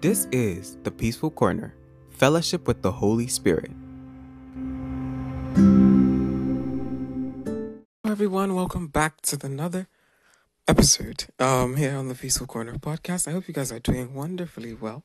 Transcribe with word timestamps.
This 0.00 0.28
is 0.30 0.76
the 0.84 0.92
Peaceful 0.92 1.32
Corner, 1.32 1.74
fellowship 2.10 2.68
with 2.68 2.82
the 2.82 2.92
Holy 2.92 3.26
Spirit. 3.26 3.72
Hello, 8.04 8.12
everyone. 8.12 8.54
Welcome 8.54 8.86
back 8.86 9.20
to 9.22 9.36
another 9.42 9.88
episode 10.68 11.26
um, 11.40 11.74
here 11.74 11.96
on 11.96 12.06
the 12.06 12.14
Peaceful 12.14 12.46
Corner 12.46 12.74
podcast. 12.74 13.26
I 13.26 13.32
hope 13.32 13.48
you 13.48 13.54
guys 13.54 13.72
are 13.72 13.80
doing 13.80 14.14
wonderfully 14.14 14.72
well. 14.72 15.02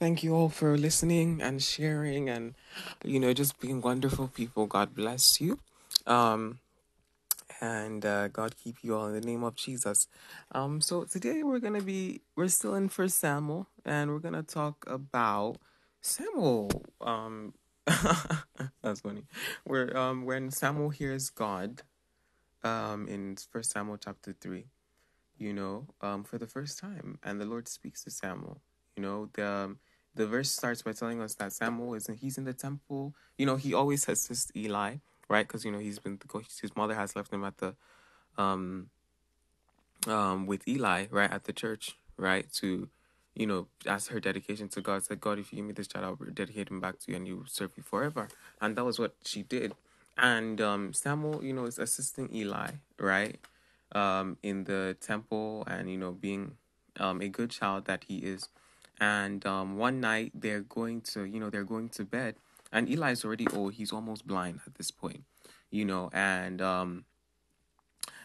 Thank 0.00 0.24
you 0.24 0.34
all 0.34 0.48
for 0.48 0.76
listening 0.76 1.40
and 1.40 1.62
sharing 1.62 2.28
and, 2.28 2.56
you 3.04 3.20
know, 3.20 3.32
just 3.32 3.60
being 3.60 3.80
wonderful 3.80 4.26
people. 4.26 4.66
God 4.66 4.92
bless 4.92 5.40
you. 5.40 5.60
Um, 6.04 6.58
and 7.60 8.04
uh, 8.04 8.28
God 8.28 8.54
keep 8.56 8.76
you 8.82 8.96
all 8.96 9.06
in 9.06 9.14
the 9.14 9.20
name 9.20 9.44
of 9.44 9.54
Jesus. 9.54 10.08
Um, 10.52 10.80
so 10.80 11.04
today 11.04 11.42
we're 11.42 11.58
gonna 11.58 11.82
be 11.82 12.20
we're 12.36 12.48
still 12.48 12.74
in 12.74 12.88
First 12.88 13.18
Samuel, 13.18 13.68
and 13.84 14.10
we're 14.10 14.18
gonna 14.18 14.42
talk 14.42 14.84
about 14.86 15.56
Samuel. 16.00 16.70
Um, 17.00 17.54
that's 18.82 19.00
funny. 19.00 19.24
Where 19.64 19.96
um 19.96 20.24
when 20.24 20.50
Samuel 20.50 20.90
hears 20.90 21.30
God, 21.30 21.82
um 22.62 23.08
in 23.08 23.36
First 23.50 23.72
Samuel 23.72 23.98
chapter 23.98 24.34
three, 24.38 24.66
you 25.38 25.52
know, 25.52 25.86
um 26.00 26.24
for 26.24 26.38
the 26.38 26.46
first 26.46 26.78
time, 26.78 27.18
and 27.22 27.40
the 27.40 27.46
Lord 27.46 27.68
speaks 27.68 28.04
to 28.04 28.10
Samuel. 28.10 28.60
You 28.96 29.02
know 29.02 29.28
the. 29.32 29.46
Um, 29.46 29.78
the 30.16 30.26
verse 30.26 30.50
starts 30.50 30.80
by 30.80 30.92
telling 30.92 31.20
us 31.20 31.34
that 31.34 31.52
Samuel 31.52 31.92
is 31.92 32.06
he's 32.06 32.38
in 32.38 32.44
the 32.44 32.54
temple. 32.54 33.14
You 33.36 33.44
know, 33.44 33.56
he 33.56 33.74
always 33.74 34.08
assists 34.08 34.50
Eli, 34.56 34.96
right? 35.28 35.46
Because 35.46 35.64
you 35.64 35.72
know 35.72 35.78
he's 35.78 35.98
been 35.98 36.18
his 36.60 36.76
mother 36.76 36.94
has 36.94 37.16
left 37.16 37.32
him 37.32 37.44
at 37.44 37.58
the 37.58 37.74
um 38.38 38.90
um 40.06 40.46
with 40.46 40.66
Eli, 40.68 41.06
right, 41.10 41.30
at 41.30 41.44
the 41.44 41.52
church, 41.52 41.96
right, 42.16 42.50
to 42.54 42.88
you 43.36 43.46
know, 43.46 43.66
as 43.86 44.08
her 44.08 44.18
dedication 44.18 44.68
to 44.70 44.80
God, 44.80 45.04
said, 45.04 45.20
God, 45.20 45.38
if 45.38 45.52
you 45.52 45.56
give 45.56 45.66
me 45.66 45.74
this 45.74 45.86
child, 45.86 46.04
I'll 46.04 46.32
dedicate 46.32 46.70
him 46.70 46.80
back 46.80 46.98
to 47.00 47.10
you 47.10 47.16
and 47.16 47.28
you 47.28 47.44
serve 47.46 47.70
you 47.76 47.82
forever. 47.82 48.28
And 48.62 48.74
that 48.76 48.84
was 48.84 48.98
what 48.98 49.14
she 49.24 49.42
did. 49.42 49.74
And 50.16 50.58
um, 50.62 50.94
Samuel, 50.94 51.44
you 51.44 51.52
know, 51.52 51.66
is 51.66 51.78
assisting 51.78 52.34
Eli, 52.34 52.70
right, 52.98 53.36
um, 53.92 54.38
in 54.42 54.64
the 54.64 54.96
temple 55.02 55.64
and, 55.66 55.90
you 55.90 55.98
know, 55.98 56.12
being 56.12 56.56
um, 56.98 57.20
a 57.20 57.28
good 57.28 57.50
child 57.50 57.84
that 57.84 58.04
he 58.08 58.18
is. 58.18 58.48
And 58.98 59.44
um, 59.44 59.76
one 59.76 60.00
night 60.00 60.32
they're 60.34 60.62
going 60.62 61.02
to, 61.02 61.24
you 61.24 61.38
know, 61.38 61.50
they're 61.50 61.64
going 61.64 61.90
to 61.90 62.04
bed. 62.04 62.36
And 62.72 62.88
Eli 62.88 63.12
is 63.12 63.24
already 63.24 63.46
old. 63.54 63.74
He's 63.74 63.92
almost 63.92 64.26
blind 64.26 64.60
at 64.66 64.74
this 64.74 64.90
point, 64.90 65.24
you 65.70 65.84
know, 65.84 66.10
and 66.12 66.60
um, 66.60 67.04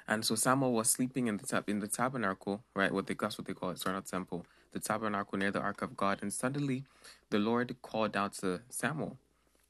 and 0.08 0.26
so 0.26 0.36
Samuel 0.36 0.74
was 0.74 0.90
sleeping 0.90 1.28
in 1.28 1.38
the 1.38 1.46
tab- 1.46 1.70
in 1.70 1.80
the 1.80 1.88
tabernacle, 1.88 2.64
right? 2.76 2.92
What 2.92 3.08
they 3.08 3.14
that's 3.14 3.38
what 3.38 3.48
they 3.48 3.54
call 3.54 3.70
it, 3.70 3.80
sorry, 3.80 3.96
not 3.96 4.06
temple, 4.06 4.46
the 4.72 4.80
tabernacle 4.80 5.38
near 5.38 5.52
the 5.52 5.62
ark 5.62 5.82
of 5.82 5.96
God. 5.96 6.20
And 6.22 6.34
suddenly, 6.34 6.84
the 7.30 7.40
Lord 7.40 7.76
called 7.82 8.18
out 8.18 8.34
to 8.40 8.62
Samuel, 8.70 9.18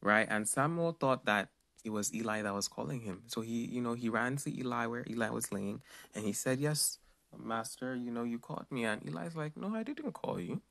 right? 0.01 0.27
And 0.29 0.47
Samuel 0.47 0.97
thought 0.99 1.25
that 1.25 1.49
it 1.83 1.89
was 1.89 2.13
Eli 2.13 2.41
that 2.41 2.53
was 2.53 2.67
calling 2.67 3.01
him. 3.01 3.23
So 3.27 3.41
he, 3.41 3.65
you 3.65 3.81
know, 3.81 3.93
he 3.93 4.09
ran 4.09 4.37
to 4.37 4.59
Eli 4.59 4.85
where 4.85 5.03
Eli 5.09 5.29
was 5.29 5.51
laying, 5.51 5.81
and 6.15 6.25
he 6.25 6.33
said, 6.33 6.59
"Yes, 6.59 6.99
Master, 7.37 7.95
you 7.95 8.11
know, 8.11 8.23
you 8.23 8.39
called 8.39 8.65
me." 8.71 8.85
And 8.85 9.01
Eli's 9.07 9.35
like, 9.35 9.57
"No, 9.57 9.75
I 9.75 9.83
didn't 9.83 10.13
call 10.13 10.39
you. 10.39 10.61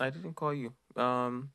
I 0.00 0.10
didn't 0.10 0.34
call 0.34 0.54
you." 0.54 0.72
Um, 0.96 1.50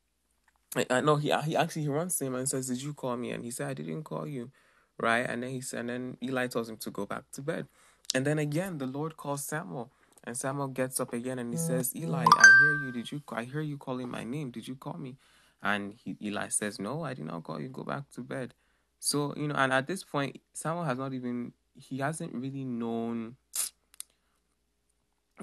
I, 0.90 1.02
know 1.02 1.16
he 1.16 1.34
he 1.46 1.56
actually 1.56 1.84
he 1.84 1.88
runs 1.88 2.18
to 2.18 2.26
him 2.26 2.36
and 2.36 2.48
says, 2.48 2.68
"Did 2.68 2.82
you 2.82 2.94
call 2.94 3.16
me?" 3.18 3.32
And 3.32 3.44
he 3.44 3.52
said, 3.52 3.70
"I 3.70 3.73
didn't 3.73 4.04
call 4.04 4.28
you." 4.28 4.52
right? 5.00 5.26
And 5.30 5.44
then 5.44 5.52
he 5.52 5.62
said 5.62 5.82
and 5.82 5.90
then 5.90 6.18
Eli 6.23 6.48
tells 6.48 6.70
him 6.70 6.78
to 6.78 6.92
go 6.92 7.06
back 7.06 7.23
to 7.34 7.42
bed. 7.42 7.68
And 8.14 8.26
then 8.26 8.40
again, 8.40 8.78
the 8.78 8.88
Lord 8.88 9.18
calls 9.18 9.44
Samuel, 9.44 9.92
and 10.23 10.36
Samuel 10.36 10.70
gets 10.70 11.00
up 11.00 11.14
again 11.14 11.40
and 11.40 11.54
he 11.54 11.60
mm. 11.60 11.68
says, 11.68 11.95
"Eli, 11.95 12.23
I 12.23 12.48
hear 12.62 12.86
you. 12.86 12.92
Did 12.92 13.12
you? 13.12 13.22
I 13.32 13.44
hear 13.44 13.62
you 13.62 13.78
calling 13.78 14.10
my 14.10 14.23
name. 14.23 14.52
Did 14.52 14.68
you 14.68 14.76
call 14.76 14.98
me?" 14.98 15.18
And 15.62 15.94
he, 15.94 16.16
Eli 16.22 16.48
says, 16.50 16.80
"No, 16.80 17.04
I 17.04 17.14
did 17.14 17.26
not 17.26 17.44
call 17.44 17.60
you. 17.60 17.70
Go 17.70 17.83
back 17.83 18.10
to 18.16 18.22
bed." 18.22 18.54
So 19.00 19.33
you 19.36 19.48
know, 19.48 19.56
and 19.56 19.73
at 19.73 19.88
this 19.88 20.04
point, 20.04 20.39
Samuel 20.54 20.86
has 20.86 20.98
not 20.98 21.14
even 21.14 21.54
he 21.76 22.00
hasn't 22.00 22.33
really 22.33 22.64
known. 22.64 23.36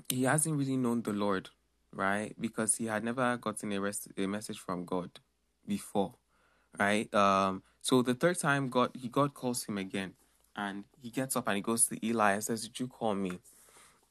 He 0.08 0.24
hasn't 0.24 0.56
really 0.56 0.76
known 0.76 1.02
the 1.02 1.12
Lord, 1.12 1.50
right? 1.94 2.34
Because 2.40 2.76
he 2.76 2.86
had 2.86 3.04
never 3.04 3.36
gotten 3.36 3.72
a, 3.72 3.80
rest, 3.80 4.08
a 4.16 4.26
message 4.26 4.58
from 4.58 4.84
God 4.84 5.10
before, 5.66 6.14
right? 6.78 7.12
Um, 7.14 7.62
so 7.80 8.02
the 8.02 8.14
third 8.14 8.38
time, 8.38 8.68
God 8.68 8.90
he 8.94 9.08
God 9.08 9.34
calls 9.34 9.64
him 9.64 9.78
again, 9.78 10.14
and 10.56 10.84
he 11.00 11.10
gets 11.10 11.36
up 11.36 11.48
and 11.48 11.56
he 11.56 11.62
goes 11.62 11.86
to 11.86 12.06
Eli 12.06 12.32
and 12.32 12.44
says, 12.44 12.62
"Did 12.62 12.80
you 12.80 12.88
call 12.88 13.14
me?" 13.14 13.38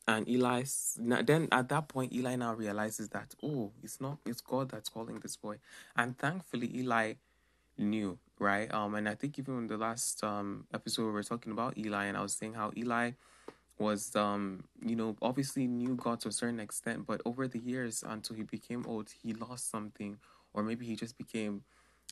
And 0.07 0.27
Eli 0.27 0.63
then 0.97 1.47
at 1.51 1.69
that 1.69 1.87
point, 1.87 2.13
Eli 2.13 2.35
now 2.35 2.53
realizes 2.53 3.09
that 3.09 3.35
oh, 3.43 3.71
it's 3.81 3.99
not 4.01 4.17
it's 4.25 4.41
God 4.41 4.69
that's 4.69 4.89
calling 4.89 5.19
this 5.19 5.37
boy, 5.37 5.57
and 5.95 6.17
thankfully 6.17 6.69
Eli 6.77 7.13
knew 7.77 8.17
right. 8.39 8.71
Um, 8.73 8.95
and 8.95 9.09
I 9.09 9.15
think 9.15 9.39
even 9.39 9.57
in 9.57 9.67
the 9.67 9.77
last 9.77 10.23
um 10.23 10.67
episode 10.73 11.05
we 11.05 11.11
were 11.11 11.23
talking 11.23 11.51
about 11.51 11.77
Eli, 11.77 12.05
and 12.05 12.17
I 12.17 12.21
was 12.21 12.33
saying 12.33 12.53
how 12.53 12.71
Eli 12.77 13.11
was 13.79 14.15
um 14.15 14.63
you 14.85 14.95
know 14.95 15.15
obviously 15.21 15.67
knew 15.67 15.95
God 15.95 16.19
to 16.21 16.29
a 16.29 16.31
certain 16.31 16.59
extent, 16.59 17.05
but 17.05 17.21
over 17.25 17.47
the 17.47 17.59
years 17.59 18.03
until 18.05 18.35
he 18.35 18.43
became 18.43 18.85
old, 18.87 19.09
he 19.23 19.33
lost 19.33 19.69
something, 19.69 20.17
or 20.53 20.63
maybe 20.63 20.85
he 20.85 20.95
just 20.95 21.17
became 21.17 21.63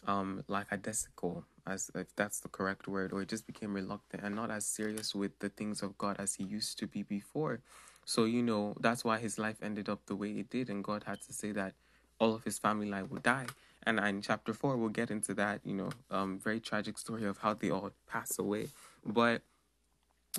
um 0.07 0.44
like 0.47 0.72
lackadaisical 0.72 1.45
as 1.67 1.91
if 1.94 2.16
that's 2.16 2.39
the 2.39 2.49
correct 2.49 2.88
word 2.88 3.13
or 3.13 3.19
he 3.19 3.25
just 3.25 3.45
became 3.45 3.73
reluctant 3.73 4.23
and 4.23 4.35
not 4.35 4.49
as 4.49 4.66
serious 4.66 5.13
with 5.13 5.38
the 5.39 5.49
things 5.49 5.83
of 5.83 5.95
god 5.97 6.16
as 6.19 6.35
he 6.35 6.44
used 6.44 6.79
to 6.79 6.88
be 6.88 7.03
before. 7.03 7.61
So 8.05 8.25
you 8.25 8.41
know 8.41 8.75
that's 8.79 9.05
why 9.05 9.19
his 9.19 9.38
life 9.38 9.57
ended 9.61 9.88
up 9.89 10.05
the 10.07 10.16
way 10.16 10.29
it 10.31 10.49
did 10.49 10.69
and 10.69 10.83
god 10.83 11.03
had 11.05 11.22
to 11.22 11.33
say 11.33 11.51
that 11.51 11.73
all 12.19 12.33
of 12.35 12.43
his 12.43 12.59
family 12.59 12.91
would 13.03 13.23
die. 13.23 13.47
And 13.83 13.99
in 13.99 14.22
chapter 14.22 14.53
four 14.53 14.75
we'll 14.78 14.89
get 14.89 15.11
into 15.11 15.33
that 15.35 15.61
you 15.63 15.75
know 15.75 15.89
um 16.09 16.39
very 16.39 16.59
tragic 16.59 16.97
story 16.97 17.25
of 17.25 17.38
how 17.38 17.53
they 17.53 17.69
all 17.69 17.91
pass 18.07 18.39
away. 18.39 18.69
But 19.05 19.43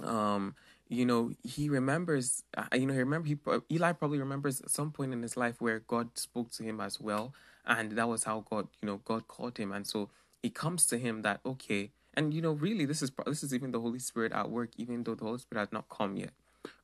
um 0.03 0.55
you 0.93 1.07
know 1.07 1.33
he 1.43 1.69
remembers 1.71 2.43
uh, 2.57 2.65
you 2.75 2.87
know 2.87 2.93
he 2.93 2.99
remember 2.99 3.27
he 3.27 3.37
eli 3.71 3.93
probably 3.93 4.19
remembers 4.19 4.63
some 4.67 4.91
point 4.91 5.13
in 5.13 5.23
his 5.23 5.37
life 5.37 5.61
where 5.61 5.81
god 5.81 6.11
spoke 6.19 6.51
to 6.51 6.63
him 6.63 6.81
as 6.81 7.01
well 7.01 7.33
and 7.67 7.93
that 7.93 8.09
was 8.09 8.25
how 8.25 8.45
god 8.51 8.69
you 8.83 8.87
know 8.87 9.01
god 9.05 9.27
called 9.29 9.57
him. 9.57 9.73
And 9.73 9.87
so 9.87 10.11
it 10.43 10.55
comes 10.55 10.87
to 10.87 10.99
him 10.99 11.23
that 11.23 11.41
okay 11.47 11.91
and 12.15 12.35
you 12.35 12.43
know 12.43 12.53
really 12.53 12.85
this 12.85 13.03
is 13.03 13.11
this 13.27 13.43
is 13.43 13.55
even 13.55 13.73
the 13.73 13.81
holy 13.81 14.01
spirit 14.01 14.33
at 14.33 14.51
work 14.51 14.71
even 14.77 15.03
though 15.05 15.15
the 15.15 15.25
holy 15.25 15.39
spirit 15.39 15.61
has 15.63 15.73
not 15.73 15.89
come 15.89 16.17
yet 16.17 16.31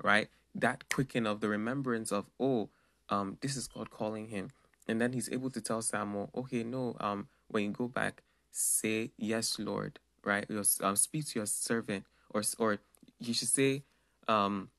right? 0.02 0.28
That 0.54 0.88
quicken 0.88 1.26
of 1.26 1.40
the 1.40 1.48
remembrance 1.48 2.10
of 2.12 2.26
oh 2.40 2.70
um 3.10 3.36
this 3.40 3.56
is 3.56 3.66
god 3.69 3.90
calling 3.90 4.28
him. 4.28 4.50
And 4.86 5.00
then 5.00 5.12
he's 5.12 5.30
able 5.30 5.50
to 5.50 5.60
tell 5.60 5.82
samuel 5.82 6.30
okay 6.34 6.62
no 6.64 6.96
um 7.00 7.28
when 7.48 7.64
you 7.64 7.70
go 7.70 7.88
back 7.88 8.22
say 8.52 9.10
yes 9.19 9.58
lord 9.58 9.98
right? 10.25 10.46
Your, 10.48 10.64
um, 10.82 10.96
speak 10.96 11.26
to 11.28 11.38
your 11.38 11.46
servant 11.46 12.04
or 12.30 12.42
or 12.58 12.78
you 13.20 13.34
should 13.34 13.48
say 13.48 13.82
um 14.28 14.71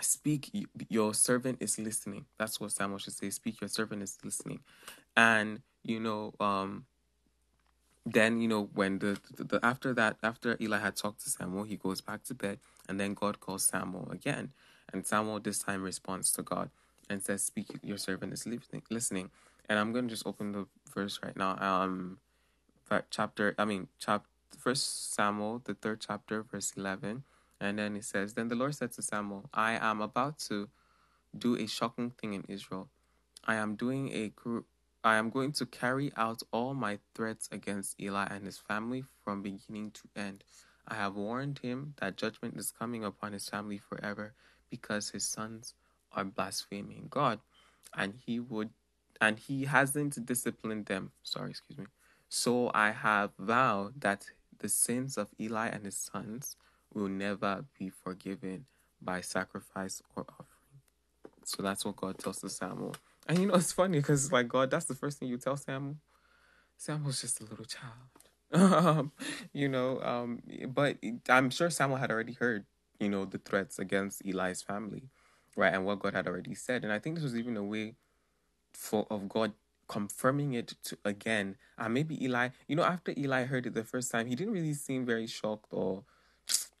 speak 0.00 0.50
your 0.88 1.14
servant 1.14 1.58
is 1.60 1.78
listening. 1.78 2.26
That's 2.38 2.60
what 2.60 2.72
samuel 2.72 2.98
should 2.98 3.14
say. 3.14 3.30
Speak 3.30 3.60
your 3.60 3.68
servant 3.68 4.02
is 4.02 4.18
listening. 4.24 4.60
And 5.16 5.62
you 5.82 6.00
know 6.00 6.34
um 6.40 6.86
then 8.04 8.40
you 8.40 8.48
know 8.48 8.68
when 8.72 9.00
the, 9.00 9.18
the, 9.36 9.44
the, 9.44 9.60
after 9.64 9.92
that 9.94 10.16
after 10.22 10.56
eli 10.60 10.78
had 10.78 10.94
talked 10.94 11.20
to 11.24 11.30
samuel 11.30 11.64
he 11.64 11.76
goes 11.76 12.00
back 12.00 12.22
to 12.22 12.34
bed 12.34 12.60
and 12.88 13.00
then 13.00 13.14
god 13.14 13.40
calls 13.40 13.64
samuel 13.66 14.08
again. 14.10 14.52
And 14.92 15.04
samuel 15.06 15.40
this 15.40 15.58
time 15.58 15.82
responds 15.82 16.30
to 16.32 16.42
god 16.42 16.70
and 17.10 17.22
says 17.22 17.44
speak 17.44 17.66
your 17.82 17.98
servant 17.98 18.32
is 18.32 18.46
listening 18.90 19.30
and 19.68 19.78
i'm 19.78 19.92
going 19.92 20.06
to 20.06 20.14
just 20.14 20.26
open 20.26 20.52
the 20.52 20.66
verse 20.94 21.20
right 21.22 21.36
now 21.36 21.56
um 21.60 22.18
chapter 23.10 23.54
i 23.58 23.64
mean 23.64 23.88
chapter 23.98 24.28
first 24.58 25.14
samuel 25.14 25.60
the 25.64 25.74
third 25.74 26.00
chapter 26.00 26.42
verse 26.42 26.72
11 26.76 27.24
and 27.60 27.78
then 27.78 27.96
it 27.96 28.04
says 28.04 28.34
then 28.34 28.48
the 28.48 28.54
lord 28.54 28.74
said 28.74 28.92
to 28.92 29.02
samuel 29.02 29.48
i 29.54 29.72
am 29.72 30.00
about 30.00 30.38
to 30.38 30.68
do 31.36 31.56
a 31.56 31.66
shocking 31.66 32.10
thing 32.10 32.34
in 32.34 32.44
israel 32.48 32.88
i 33.44 33.54
am 33.54 33.74
doing 33.74 34.08
a 34.10 34.32
I 35.06 35.18
am 35.18 35.30
going 35.30 35.52
to 35.52 35.66
carry 35.66 36.10
out 36.16 36.42
all 36.50 36.74
my 36.74 36.98
threats 37.14 37.48
against 37.52 38.00
Eli 38.00 38.26
and 38.28 38.44
his 38.44 38.58
family 38.58 39.04
from 39.22 39.40
beginning 39.40 39.92
to 39.92 40.02
end. 40.16 40.42
I 40.88 40.96
have 40.96 41.14
warned 41.14 41.60
him 41.60 41.94
that 41.98 42.16
judgment 42.16 42.56
is 42.56 42.72
coming 42.72 43.04
upon 43.04 43.32
his 43.32 43.48
family 43.48 43.78
forever 43.78 44.34
because 44.68 45.10
his 45.10 45.22
sons 45.22 45.74
are 46.10 46.24
blaspheming 46.24 47.06
God 47.08 47.38
and 47.96 48.14
he 48.26 48.40
would 48.40 48.70
and 49.20 49.38
he 49.38 49.66
hasn't 49.66 50.26
disciplined 50.26 50.86
them. 50.86 51.12
Sorry, 51.22 51.50
excuse 51.50 51.78
me. 51.78 51.86
So 52.28 52.72
I 52.74 52.90
have 52.90 53.30
vowed 53.38 54.00
that 54.00 54.26
the 54.58 54.68
sins 54.68 55.16
of 55.16 55.28
Eli 55.38 55.68
and 55.68 55.84
his 55.84 55.96
sons 55.96 56.56
will 56.96 57.08
never 57.08 57.64
be 57.78 57.90
forgiven 57.90 58.66
by 59.00 59.20
sacrifice 59.20 60.02
or 60.14 60.24
offering. 60.28 60.46
So 61.44 61.62
that's 61.62 61.84
what 61.84 61.96
God 61.96 62.18
tells 62.18 62.40
to 62.40 62.48
Samuel. 62.48 62.96
And 63.28 63.38
you 63.38 63.46
know, 63.46 63.54
it's 63.54 63.72
funny 63.72 63.98
because, 63.98 64.32
like, 64.32 64.48
God, 64.48 64.70
that's 64.70 64.86
the 64.86 64.94
first 64.94 65.18
thing 65.18 65.28
you 65.28 65.36
tell 65.36 65.56
Samuel. 65.56 65.96
Samuel's 66.76 67.20
just 67.20 67.40
a 67.40 67.44
little 67.44 67.64
child. 67.64 69.10
you 69.52 69.68
know, 69.68 70.00
um, 70.02 70.40
but 70.68 70.96
I'm 71.28 71.50
sure 71.50 71.70
Samuel 71.70 71.98
had 71.98 72.10
already 72.10 72.34
heard, 72.34 72.64
you 72.98 73.08
know, 73.08 73.24
the 73.24 73.38
threats 73.38 73.78
against 73.78 74.22
Eli's 74.24 74.62
family, 74.62 75.04
right? 75.56 75.74
And 75.74 75.84
what 75.84 75.98
God 75.98 76.14
had 76.14 76.26
already 76.26 76.54
said. 76.54 76.84
And 76.84 76.92
I 76.92 76.98
think 76.98 77.16
this 77.16 77.24
was 77.24 77.36
even 77.36 77.56
a 77.56 77.64
way 77.64 77.94
for 78.72 79.06
of 79.10 79.28
God 79.28 79.52
confirming 79.88 80.54
it 80.54 80.74
to 80.84 80.98
again. 81.04 81.56
And 81.78 81.94
maybe 81.94 82.22
Eli, 82.24 82.50
you 82.68 82.76
know, 82.76 82.84
after 82.84 83.12
Eli 83.16 83.44
heard 83.44 83.66
it 83.66 83.74
the 83.74 83.84
first 83.84 84.10
time, 84.10 84.26
he 84.26 84.34
didn't 84.34 84.52
really 84.52 84.74
seem 84.74 85.04
very 85.04 85.26
shocked 85.26 85.66
or, 85.70 86.04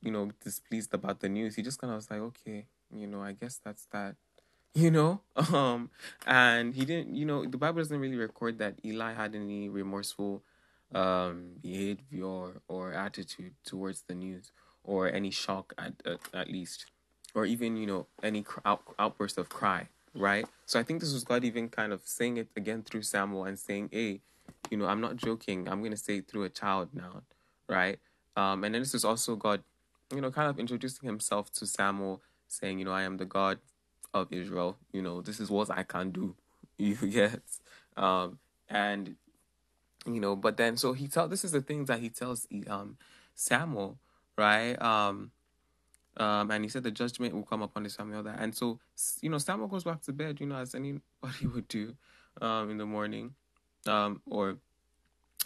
you 0.02 0.10
know, 0.10 0.30
displeased 0.42 0.94
about 0.94 1.20
the 1.20 1.28
news. 1.28 1.56
He 1.56 1.62
just 1.62 1.80
kind 1.80 1.92
of 1.92 1.96
was 1.96 2.10
like, 2.10 2.20
okay, 2.20 2.66
you 2.94 3.06
know, 3.06 3.22
I 3.22 3.32
guess 3.32 3.60
that's 3.62 3.86
that. 3.92 4.16
You 4.76 4.90
know, 4.90 5.22
um, 5.54 5.88
and 6.26 6.74
he 6.74 6.84
didn't. 6.84 7.16
You 7.16 7.24
know, 7.24 7.46
the 7.46 7.56
Bible 7.56 7.78
doesn't 7.78 7.98
really 7.98 8.16
record 8.16 8.58
that 8.58 8.74
Eli 8.84 9.14
had 9.14 9.34
any 9.34 9.70
remorseful 9.70 10.42
um 10.94 11.52
behavior 11.60 12.60
or, 12.68 12.92
attitude 12.92 13.54
towards 13.64 14.02
the 14.02 14.14
news 14.14 14.52
or 14.84 15.12
any 15.12 15.30
shock 15.30 15.74
at, 15.78 15.94
at, 16.04 16.20
at 16.32 16.48
least 16.48 16.86
or 17.34 17.44
even 17.44 17.76
you 17.76 17.86
know 17.86 18.06
any 18.22 18.44
out, 18.64 18.82
outburst 18.98 19.36
of 19.36 19.48
cry 19.48 19.88
right 20.14 20.46
so 20.64 20.78
i 20.78 20.82
think 20.82 21.00
this 21.00 21.12
was 21.12 21.24
god 21.24 21.44
even 21.44 21.68
kind 21.68 21.92
of 21.92 22.00
saying 22.04 22.36
it 22.36 22.48
again 22.56 22.82
through 22.82 23.02
samuel 23.02 23.44
and 23.44 23.58
saying 23.58 23.88
hey 23.92 24.20
you 24.70 24.76
know 24.76 24.86
i'm 24.86 25.00
not 25.00 25.16
joking 25.16 25.68
i'm 25.68 25.82
to 25.84 25.96
say 25.96 26.18
it 26.18 26.28
through 26.28 26.44
a 26.44 26.48
child 26.48 26.88
now 26.94 27.22
right 27.68 27.98
um 28.36 28.62
and 28.62 28.74
then 28.74 28.80
this 28.80 28.94
is 28.94 29.04
also 29.04 29.34
god 29.34 29.62
you 30.14 30.20
know 30.20 30.30
kind 30.30 30.48
of 30.48 30.58
introducing 30.58 31.06
himself 31.06 31.52
to 31.52 31.66
samuel 31.66 32.22
saying 32.48 32.78
you 32.78 32.84
know 32.84 32.92
i 32.92 33.02
am 33.02 33.16
the 33.16 33.24
god 33.24 33.58
of 34.14 34.32
israel 34.32 34.76
you 34.92 35.02
know 35.02 35.20
this 35.20 35.40
is 35.40 35.50
what 35.50 35.70
i 35.70 35.82
can 35.82 36.10
do 36.10 36.34
you 36.78 36.94
get 36.94 37.42
um 37.96 38.38
and 38.68 39.16
you 40.06 40.20
know 40.20 40.36
but 40.36 40.56
then 40.56 40.76
so 40.76 40.92
he 40.92 41.08
tell 41.08 41.28
this 41.28 41.44
is 41.44 41.52
the 41.52 41.60
things 41.60 41.88
that 41.88 42.00
he 42.00 42.08
tells 42.08 42.46
um 42.68 42.96
samuel 43.34 43.98
right 44.36 44.80
um 44.80 45.30
um, 46.18 46.50
and 46.50 46.64
he 46.64 46.70
said 46.70 46.82
the 46.82 46.90
judgment 46.90 47.34
will 47.34 47.42
come 47.42 47.62
upon 47.62 47.86
family, 47.88 48.16
all 48.16 48.22
that. 48.22 48.40
And 48.40 48.54
so, 48.54 48.78
you 49.20 49.28
know, 49.28 49.38
Samuel 49.38 49.68
goes 49.68 49.84
back 49.84 50.00
to 50.02 50.12
bed, 50.12 50.40
you 50.40 50.46
know, 50.46 50.56
as 50.56 50.74
anybody 50.74 51.02
would 51.54 51.68
do 51.68 51.94
um, 52.40 52.70
in 52.70 52.78
the 52.78 52.86
morning. 52.86 53.34
Um, 53.86 54.22
or 54.26 54.56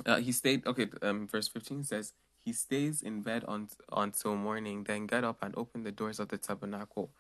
uh, 0.06 0.16
he 0.16 0.32
stayed, 0.32 0.66
okay, 0.66 0.86
um, 1.02 1.26
verse 1.26 1.48
15 1.48 1.84
says, 1.84 2.12
he 2.44 2.52
stays 2.52 3.02
in 3.02 3.22
bed 3.22 3.44
on, 3.46 3.69
until 3.92 4.37
morning, 4.37 4.84
then 4.84 5.06
get 5.06 5.25
up 5.25 5.38
and 5.42 5.54
open 5.56 5.84
the 5.84 5.92
doors 5.92 6.20
of 6.20 6.28
the 6.28 6.38
tabernacle 6.38 7.10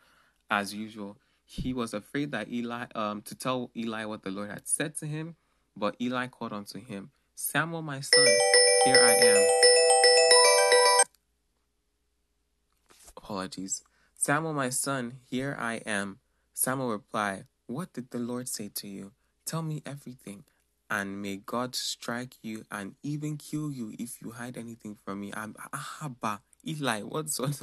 as 0.50 0.74
usual. 0.74 1.16
He 1.44 1.72
was 1.72 1.94
afraid 1.94 2.32
that 2.32 2.50
Eli, 2.50 2.86
um, 2.94 3.22
to 3.22 3.34
tell 3.34 3.70
Eli 3.76 4.04
what 4.04 4.22
the 4.22 4.30
Lord 4.30 4.50
had 4.50 4.68
said 4.68 4.96
to 4.96 5.06
him, 5.06 5.36
but 5.76 5.96
Eli 6.00 6.28
called 6.28 6.52
unto 6.52 6.78
him, 6.78 7.10
Samuel, 7.34 7.82
my 7.82 8.00
son, 8.00 8.28
here 8.84 8.98
I 9.00 9.14
am. 9.14 9.48
apologies. 13.30 13.84
Samuel, 14.16 14.54
my 14.54 14.70
son, 14.70 15.20
here 15.30 15.56
I 15.58 15.74
am. 15.86 16.18
Samuel 16.52 16.90
replied, 16.90 17.44
What 17.66 17.92
did 17.92 18.10
the 18.10 18.18
Lord 18.18 18.48
say 18.48 18.68
to 18.74 18.88
you? 18.88 19.12
Tell 19.46 19.62
me 19.62 19.82
everything, 19.86 20.42
and 20.90 21.22
may 21.22 21.36
God 21.36 21.74
strike 21.76 22.34
you 22.42 22.64
and 22.70 22.94
even 23.02 23.36
kill 23.36 23.70
you 23.70 23.94
if 23.98 24.20
you 24.20 24.32
hide 24.32 24.58
anything 24.58 24.96
from 24.96 25.20
me. 25.20 25.32
I'm 25.34 25.54
Ahaba. 25.72 26.40
Eli, 26.66 27.00
what 27.02 27.30
sort 27.30 27.58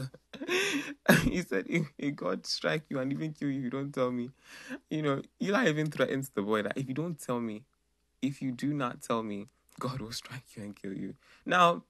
he 1.24 1.42
said 1.44 1.66
if 1.68 2.16
God 2.16 2.48
strike 2.48 2.84
you 2.90 3.00
and 3.00 3.12
even 3.12 3.34
kill 3.34 3.50
you, 3.50 3.60
you 3.62 3.70
don't 3.70 3.94
tell 3.94 4.10
me. 4.10 4.32
You 4.90 5.02
know, 5.04 5.22
Eli 5.42 5.68
even 5.68 5.92
threatens 5.92 6.30
the 6.30 6.42
boy 6.42 6.64
that 6.64 6.78
if 6.78 6.88
you 6.88 6.96
don't 6.96 7.20
tell 7.20 7.40
me, 7.40 7.64
if 8.22 8.42
you 8.42 8.52
do 8.52 8.74
not 8.74 9.02
tell 9.02 9.22
me, 9.22 9.48
God 9.80 10.00
will 10.00 10.12
strike 10.12 10.56
you 10.56 10.64
and 10.64 10.76
kill 10.76 10.94
you. 10.94 11.14
Now, 11.46 11.84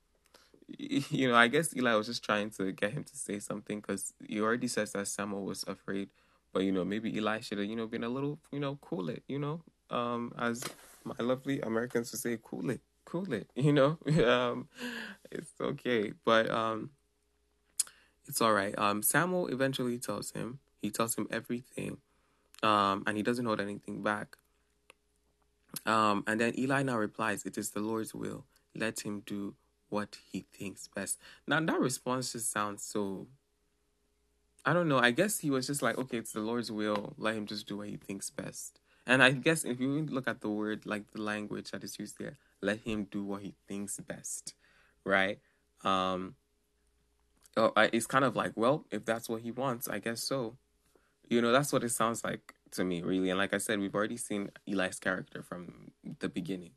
you 0.77 1.29
know, 1.29 1.35
I 1.35 1.47
guess 1.47 1.75
Eli 1.75 1.93
was 1.93 2.07
just 2.07 2.23
trying 2.23 2.49
to 2.51 2.71
get 2.71 2.91
him 2.91 3.03
to 3.05 3.15
say 3.15 3.39
something 3.39 3.79
because 3.79 4.13
he 4.27 4.41
already 4.41 4.67
says 4.67 4.91
that 4.93 5.07
Samuel 5.07 5.45
was 5.45 5.63
afraid. 5.67 6.09
But 6.51 6.63
you 6.63 6.71
know, 6.71 6.83
maybe 6.83 7.15
Eli 7.15 7.39
should 7.41 7.59
have, 7.59 7.67
you 7.67 7.75
know, 7.75 7.87
been 7.87 8.03
a 8.03 8.09
little, 8.09 8.39
you 8.51 8.59
know, 8.59 8.77
cool 8.81 9.09
it, 9.09 9.23
you 9.27 9.39
know, 9.39 9.61
um, 9.89 10.33
as 10.37 10.63
my 11.07 11.23
lovely 11.23 11.61
Americans 11.61 12.11
would 12.11 12.21
say, 12.21 12.37
cool 12.41 12.69
it, 12.69 12.81
cool 13.05 13.31
it, 13.33 13.49
you 13.55 13.73
know, 13.73 13.97
um, 14.25 14.67
it's 15.31 15.51
okay, 15.59 16.13
but 16.25 16.49
um, 16.49 16.91
it's 18.27 18.41
all 18.41 18.53
right. 18.53 18.77
Um, 18.77 19.01
Samuel 19.01 19.47
eventually 19.47 19.97
tells 19.97 20.31
him, 20.31 20.59
he 20.81 20.89
tells 20.89 21.15
him 21.15 21.27
everything, 21.31 21.97
um, 22.63 23.03
and 23.07 23.17
he 23.17 23.23
doesn't 23.23 23.45
hold 23.45 23.61
anything 23.61 24.03
back. 24.03 24.37
Um, 25.85 26.23
and 26.27 26.39
then 26.39 26.57
Eli 26.57 26.83
now 26.83 26.97
replies, 26.97 27.45
"It 27.45 27.57
is 27.57 27.71
the 27.71 27.79
Lord's 27.81 28.13
will. 28.13 28.45
Let 28.73 29.01
him 29.01 29.21
do 29.25 29.55
what 29.89 30.17
he 30.31 30.45
thinks 30.53 30.87
best. 30.87 31.19
Now 31.45 31.59
that 31.59 31.79
response 31.79 32.33
just 32.33 32.51
sounds 32.51 32.83
so 32.83 33.27
I 34.65 34.73
don't 34.73 34.89
know. 34.89 34.99
I 34.99 35.11
guess 35.11 35.39
he 35.39 35.49
was 35.49 35.65
just 35.65 35.81
like, 35.81 35.97
okay, 35.97 36.17
it's 36.17 36.33
the 36.33 36.41
Lord's 36.41 36.69
will. 36.69 37.13
Let 37.17 37.35
him 37.35 37.45
just 37.45 37.67
do 37.67 37.77
what 37.77 37.87
he 37.87 37.95
thinks 37.95 38.29
best. 38.29 38.81
And 39.07 39.23
I 39.23 39.31
guess 39.31 39.63
if 39.63 39.79
you 39.79 40.05
look 40.05 40.27
at 40.27 40.41
the 40.41 40.49
word, 40.49 40.85
like 40.85 41.11
the 41.13 41.21
language 41.21 41.71
that 41.71 41.83
is 41.83 41.97
used 41.97 42.19
there, 42.19 42.37
let 42.61 42.79
him 42.79 43.07
do 43.09 43.23
what 43.23 43.41
he 43.41 43.53
thinks 43.67 43.99
best, 43.99 44.53
right? 45.05 45.39
Um, 45.83 46.35
oh, 47.55 47.71
it's 47.75 48.05
kind 48.05 48.25
of 48.25 48.35
like, 48.35 48.51
well, 48.55 48.85
if 48.91 49.05
that's 49.05 49.29
what 49.29 49.41
he 49.41 49.51
wants, 49.51 49.87
I 49.87 49.99
guess 49.99 50.21
so. 50.21 50.57
You 51.29 51.41
know, 51.41 51.51
that's 51.51 51.71
what 51.71 51.83
it 51.83 51.89
sounds 51.89 52.23
like 52.23 52.53
to 52.71 52.83
me, 52.83 53.01
really. 53.01 53.29
And 53.29 53.39
like 53.39 53.53
I 53.53 53.59
said, 53.59 53.79
we've 53.79 53.95
already 53.95 54.17
seen 54.17 54.51
Eli's 54.67 54.99
character 54.99 55.41
from 55.41 55.91
the 56.19 56.29
beginning, 56.29 56.71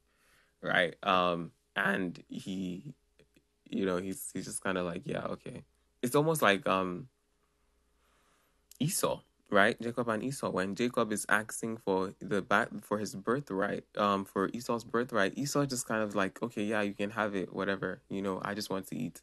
right? 0.62 0.94
Um, 1.02 1.50
and 1.74 2.22
he 2.28 2.94
you 3.70 3.86
know, 3.86 3.98
he's 3.98 4.30
he's 4.34 4.44
just 4.44 4.62
kind 4.62 4.76
of 4.76 4.84
like, 4.84 5.02
yeah, 5.04 5.24
okay. 5.26 5.62
It's 6.02 6.14
almost 6.14 6.42
like 6.42 6.66
um 6.68 7.08
Esau, 8.78 9.20
right? 9.50 9.80
Jacob 9.80 10.08
and 10.08 10.22
Esau. 10.22 10.50
When 10.50 10.74
Jacob 10.74 11.12
is 11.12 11.26
asking 11.28 11.78
for 11.78 12.14
the 12.20 12.42
back 12.42 12.68
for 12.82 12.98
his 12.98 13.14
birthright, 13.14 13.84
um, 13.96 14.24
for 14.24 14.48
Esau's 14.52 14.84
birthright, 14.84 15.36
Esau 15.36 15.64
just 15.66 15.86
kind 15.86 16.02
of 16.02 16.14
like, 16.14 16.42
okay, 16.42 16.62
yeah, 16.62 16.82
you 16.82 16.94
can 16.94 17.10
have 17.10 17.34
it, 17.34 17.52
whatever. 17.52 18.00
You 18.08 18.22
know, 18.22 18.40
I 18.44 18.54
just 18.54 18.70
want 18.70 18.86
to 18.88 18.96
eat. 18.96 19.22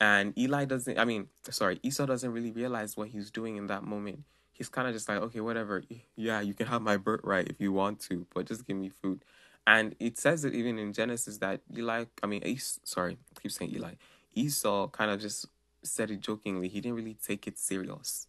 And 0.00 0.36
Eli 0.36 0.64
doesn't. 0.64 0.98
I 0.98 1.04
mean, 1.04 1.28
sorry, 1.48 1.78
Esau 1.82 2.06
doesn't 2.06 2.32
really 2.32 2.50
realize 2.50 2.96
what 2.96 3.08
he's 3.08 3.30
doing 3.30 3.56
in 3.56 3.66
that 3.68 3.84
moment. 3.84 4.24
He's 4.52 4.68
kind 4.68 4.86
of 4.86 4.94
just 4.94 5.08
like, 5.08 5.20
okay, 5.22 5.40
whatever. 5.40 5.82
Yeah, 6.16 6.40
you 6.40 6.54
can 6.54 6.66
have 6.66 6.82
my 6.82 6.96
birthright 6.96 7.48
if 7.48 7.60
you 7.60 7.72
want 7.72 8.00
to, 8.00 8.26
but 8.34 8.46
just 8.46 8.66
give 8.66 8.76
me 8.76 8.88
food. 8.90 9.24
And 9.66 9.94
it 10.00 10.18
says 10.18 10.44
it 10.44 10.54
even 10.54 10.78
in 10.78 10.92
Genesis 10.92 11.38
that 11.38 11.60
Eli, 11.76 12.06
I 12.22 12.26
mean, 12.26 12.44
Esau, 12.44 12.80
sorry, 12.84 13.18
I 13.36 13.40
keep 13.40 13.52
saying 13.52 13.72
Eli, 13.74 13.94
Esau 14.34 14.88
kind 14.88 15.10
of 15.10 15.20
just 15.20 15.46
said 15.84 16.10
it 16.10 16.20
jokingly. 16.20 16.68
He 16.68 16.80
didn't 16.80 16.96
really 16.96 17.14
take 17.14 17.46
it 17.46 17.58
serious, 17.58 18.26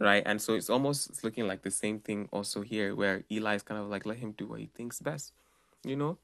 right? 0.00 0.22
And 0.26 0.40
so 0.40 0.54
it's 0.54 0.70
almost 0.70 1.10
it's 1.10 1.24
looking 1.24 1.46
like 1.46 1.62
the 1.62 1.70
same 1.70 2.00
thing 2.00 2.28
also 2.32 2.62
here, 2.62 2.94
where 2.94 3.24
Eli 3.30 3.54
is 3.54 3.62
kind 3.62 3.80
of 3.80 3.88
like, 3.88 4.06
let 4.06 4.18
him 4.18 4.32
do 4.32 4.46
what 4.46 4.60
he 4.60 4.66
thinks 4.74 5.00
best, 5.00 5.32
you 5.84 5.96
know. 5.96 6.18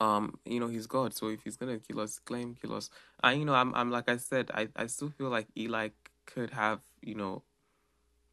Um, 0.00 0.38
you 0.44 0.60
know, 0.60 0.68
he's 0.68 0.86
God, 0.86 1.14
so 1.14 1.28
if 1.28 1.42
he's 1.44 1.56
gonna 1.56 1.78
kill 1.78 2.00
us, 2.00 2.18
claim 2.18 2.54
kill 2.60 2.74
us. 2.74 2.90
And 3.22 3.38
you 3.40 3.46
know, 3.46 3.54
I'm, 3.54 3.74
I'm 3.74 3.90
like 3.90 4.08
I 4.10 4.18
said, 4.18 4.50
I, 4.52 4.68
I 4.76 4.86
still 4.86 5.08
feel 5.10 5.30
like 5.30 5.46
Eli 5.56 5.90
could 6.26 6.50
have, 6.50 6.80
you 7.00 7.14
know, 7.14 7.42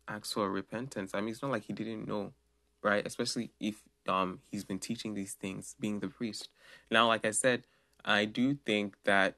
asked 0.08 0.34
for 0.34 0.50
repentance. 0.50 1.12
I 1.14 1.22
mean, 1.22 1.30
it's 1.30 1.42
not 1.42 1.52
like 1.52 1.64
he 1.64 1.74
didn't 1.74 2.08
know, 2.08 2.34
right? 2.84 3.08
Especially 3.08 3.52
if 3.60 3.82
um 4.08 4.40
he's 4.52 4.64
been 4.64 4.80
teaching 4.80 5.14
these 5.14 5.34
things 5.34 5.76
being 5.80 6.00
the 6.00 6.08
priest 6.08 6.50
now 6.92 7.08
like 7.08 7.26
i 7.26 7.32
said 7.32 7.64
i 8.04 8.26
do 8.26 8.54
think 8.66 8.96
that 9.04 9.36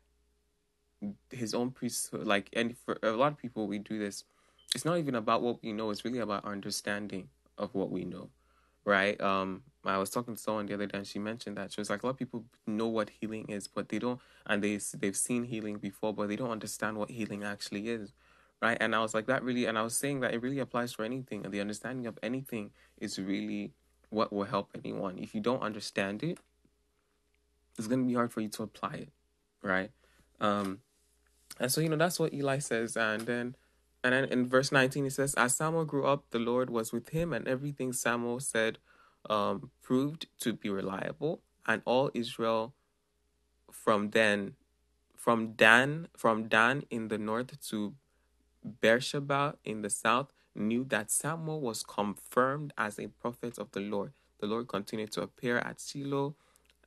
his 1.29 1.53
own 1.53 1.71
priesthood 1.71 2.25
like 2.25 2.49
and 2.53 2.75
for 2.77 2.97
a 3.03 3.11
lot 3.11 3.31
of 3.31 3.37
people 3.37 3.67
we 3.67 3.77
do 3.77 3.99
this 3.99 4.23
it's 4.75 4.85
not 4.85 4.97
even 4.97 5.15
about 5.15 5.41
what 5.41 5.61
we 5.63 5.73
know 5.73 5.89
it's 5.89 6.05
really 6.05 6.19
about 6.19 6.45
understanding 6.45 7.27
of 7.57 7.73
what 7.73 7.89
we 7.89 8.03
know 8.03 8.29
right 8.85 9.19
um 9.21 9.61
i 9.85 9.97
was 9.97 10.09
talking 10.09 10.35
to 10.35 10.41
someone 10.41 10.65
the 10.65 10.73
other 10.73 10.85
day 10.85 10.97
and 10.97 11.07
she 11.07 11.19
mentioned 11.19 11.57
that 11.57 11.71
she 11.71 11.81
was 11.81 11.89
like 11.89 12.03
a 12.03 12.05
lot 12.05 12.11
of 12.11 12.17
people 12.17 12.43
know 12.65 12.87
what 12.87 13.09
healing 13.21 13.45
is 13.49 13.67
but 13.67 13.89
they 13.89 13.99
don't 13.99 14.19
and 14.45 14.63
they 14.63 14.79
they've 14.99 15.17
seen 15.17 15.43
healing 15.43 15.77
before 15.77 16.13
but 16.13 16.27
they 16.27 16.35
don't 16.35 16.51
understand 16.51 16.97
what 16.97 17.09
healing 17.09 17.43
actually 17.43 17.89
is 17.89 18.13
right 18.61 18.77
and 18.81 18.95
i 18.95 18.99
was 18.99 19.13
like 19.13 19.25
that 19.25 19.43
really 19.43 19.65
and 19.65 19.77
i 19.77 19.81
was 19.81 19.97
saying 19.97 20.19
that 20.19 20.33
it 20.33 20.41
really 20.41 20.59
applies 20.59 20.93
for 20.93 21.03
anything 21.03 21.43
and 21.43 21.53
the 21.53 21.61
understanding 21.61 22.05
of 22.05 22.17
anything 22.21 22.71
is 22.99 23.19
really 23.19 23.71
what 24.09 24.31
will 24.31 24.45
help 24.45 24.69
anyone. 24.75 25.17
If 25.17 25.35
you 25.35 25.41
don't 25.41 25.61
understand 25.61 26.23
it, 26.23 26.37
it's 27.77 27.87
to 27.87 27.97
be 27.97 28.13
hard 28.13 28.31
for 28.31 28.41
you 28.41 28.49
to 28.49 28.63
apply 28.63 28.93
it, 28.93 29.09
right? 29.61 29.91
Um, 30.39 30.79
and 31.59 31.71
so, 31.71 31.81
you 31.81 31.89
know, 31.89 31.97
that's 31.97 32.19
what 32.19 32.33
Eli 32.33 32.59
says. 32.59 32.97
And 32.97 33.21
then, 33.21 33.55
and 34.03 34.13
then 34.13 34.25
in 34.25 34.47
verse 34.47 34.71
19, 34.71 35.05
he 35.05 35.09
says, 35.09 35.33
As 35.33 35.55
Samuel 35.55 35.85
grew 35.85 36.05
up, 36.05 36.25
the 36.29 36.39
Lord 36.39 36.69
was 36.69 36.93
with 36.93 37.09
him, 37.09 37.33
and 37.33 37.47
everything 37.47 37.93
Samuel 37.93 38.39
said 38.39 38.77
um, 39.29 39.71
proved 39.81 40.27
to 40.39 40.53
be 40.53 40.69
reliable. 40.69 41.41
And 41.65 41.81
all 41.85 42.11
Israel 42.13 42.73
from 43.71 44.11
then, 44.11 44.53
from 45.15 45.53
Dan, 45.53 46.07
from 46.15 46.47
Dan 46.47 46.83
in 46.89 47.09
the 47.09 47.17
north 47.17 47.59
to 47.69 47.95
Beersheba 48.81 49.55
in 49.65 49.81
the 49.81 49.89
south, 49.89 50.31
knew 50.55 50.83
that 50.85 51.11
Samuel 51.11 51.61
was 51.61 51.83
confirmed 51.83 52.73
as 52.77 52.99
a 52.99 53.07
prophet 53.07 53.57
of 53.57 53.71
the 53.71 53.79
Lord. 53.79 54.13
The 54.39 54.47
Lord 54.47 54.67
continued 54.67 55.11
to 55.13 55.21
appear 55.21 55.57
at 55.57 55.79
Shiloh 55.79 56.35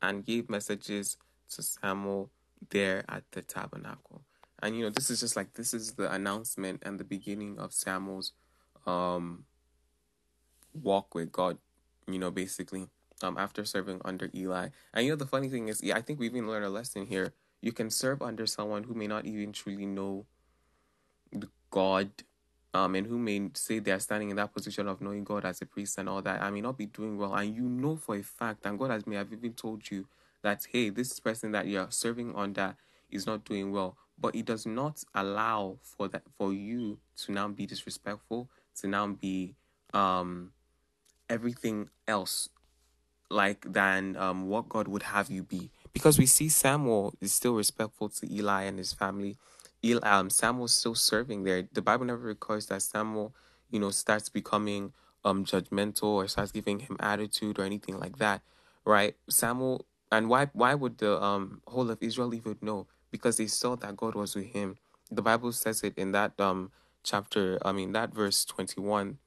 and 0.00 0.24
gave 0.24 0.48
messages 0.48 1.16
to 1.50 1.62
Samuel 1.62 2.30
there 2.70 3.04
at 3.08 3.24
the 3.32 3.42
tabernacle. 3.42 4.22
And 4.62 4.76
you 4.76 4.84
know, 4.84 4.90
this 4.90 5.10
is 5.10 5.20
just 5.20 5.36
like 5.36 5.54
this 5.54 5.72
is 5.74 5.92
the 5.92 6.12
announcement 6.12 6.82
and 6.84 6.98
the 6.98 7.04
beginning 7.04 7.58
of 7.58 7.72
Samuel's 7.72 8.32
um 8.86 9.44
walk 10.74 11.14
with 11.14 11.32
God, 11.32 11.58
you 12.06 12.18
know, 12.18 12.30
basically, 12.30 12.88
um, 13.22 13.36
after 13.36 13.64
serving 13.64 14.00
under 14.04 14.30
Eli. 14.34 14.68
And 14.94 15.06
you 15.06 15.12
know, 15.12 15.16
the 15.16 15.26
funny 15.26 15.48
thing 15.48 15.68
is, 15.68 15.82
yeah, 15.82 15.96
I 15.96 16.02
think 16.02 16.18
we 16.18 16.26
even 16.26 16.46
learned 16.46 16.64
a 16.64 16.70
lesson 16.70 17.06
here. 17.06 17.32
You 17.60 17.72
can 17.72 17.90
serve 17.90 18.22
under 18.22 18.46
someone 18.46 18.84
who 18.84 18.94
may 18.94 19.06
not 19.06 19.26
even 19.26 19.52
truly 19.52 19.86
know 19.86 20.26
God, 21.70 22.10
um, 22.74 22.94
and 22.94 23.06
who 23.06 23.18
may 23.18 23.50
say 23.54 23.78
they 23.78 23.92
are 23.92 24.00
standing 24.00 24.30
in 24.30 24.36
that 24.36 24.52
position 24.52 24.88
of 24.88 25.00
knowing 25.00 25.24
God 25.24 25.44
as 25.44 25.60
a 25.60 25.66
priest 25.66 25.98
and 25.98 26.08
all 26.08 26.22
that. 26.22 26.42
I 26.42 26.50
may 26.50 26.60
not 26.60 26.78
be 26.78 26.86
doing 26.86 27.16
well, 27.18 27.34
and 27.34 27.54
you 27.54 27.62
know 27.62 27.96
for 27.96 28.16
a 28.16 28.22
fact, 28.22 28.66
and 28.66 28.78
God 28.78 28.90
has 28.90 29.06
may 29.06 29.16
have 29.16 29.32
even 29.32 29.52
told 29.52 29.90
you 29.90 30.06
that 30.42 30.66
hey, 30.72 30.90
this 30.90 31.18
person 31.20 31.52
that 31.52 31.66
you're 31.66 31.90
serving 31.90 32.34
under 32.34 32.76
is 33.10 33.26
not 33.26 33.44
doing 33.44 33.72
well, 33.72 33.96
but 34.20 34.34
it 34.36 34.44
does 34.44 34.66
not 34.66 35.02
allow 35.14 35.78
for 35.82 36.08
that 36.08 36.22
for 36.38 36.52
you 36.52 36.98
to 37.16 37.32
now 37.32 37.48
be 37.48 37.66
disrespectful, 37.66 38.50
to 38.76 38.86
now 38.86 39.06
be 39.08 39.54
um 39.94 40.52
everything 41.28 41.88
else 42.06 42.48
like 43.30 43.72
than 43.72 44.16
um 44.16 44.48
what 44.48 44.68
God 44.68 44.88
would 44.88 45.04
have 45.04 45.30
you 45.30 45.42
be. 45.42 45.70
Because 45.92 46.18
we 46.18 46.26
see 46.26 46.48
Samuel 46.48 47.14
is 47.20 47.32
still 47.32 47.54
respectful 47.54 48.08
to 48.10 48.32
Eli 48.32 48.62
and 48.64 48.78
his 48.78 48.92
family. 48.92 49.36
Eli, 49.84 50.00
um, 50.06 50.28
Samuel's 50.30 50.74
still 50.74 50.94
serving 50.94 51.44
there. 51.44 51.66
The 51.72 51.82
Bible 51.82 52.04
never 52.04 52.20
records 52.20 52.66
that 52.66 52.82
Samuel, 52.82 53.34
you 53.70 53.80
know, 53.80 53.90
starts 53.90 54.28
becoming 54.28 54.92
um 55.24 55.44
judgmental 55.44 56.04
or 56.04 56.28
starts 56.28 56.52
giving 56.52 56.80
him 56.80 56.96
attitude 57.00 57.58
or 57.58 57.64
anything 57.64 57.98
like 57.98 58.18
that, 58.18 58.42
right? 58.84 59.16
Samuel 59.28 59.86
and 60.12 60.28
why 60.28 60.48
why 60.52 60.74
would 60.74 60.98
the 60.98 61.22
um 61.22 61.62
whole 61.66 61.90
of 61.90 62.02
Israel 62.02 62.34
even 62.34 62.56
know? 62.60 62.86
Because 63.10 63.36
they 63.38 63.46
saw 63.46 63.76
that 63.76 63.96
God 63.96 64.14
was 64.14 64.36
with 64.36 64.46
him. 64.46 64.76
The 65.10 65.22
Bible 65.22 65.52
says 65.52 65.82
it 65.82 65.98
in 65.98 66.12
that 66.12 66.38
um 66.40 66.70
chapter, 67.02 67.58
I 67.64 67.72
mean 67.72 67.92
that 67.92 68.14
verse 68.14 68.44
twenty 68.44 68.80
one. 68.80 69.18